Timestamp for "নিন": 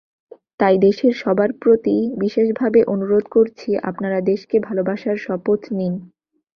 5.71-5.93